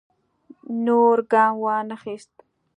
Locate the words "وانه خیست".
1.63-2.33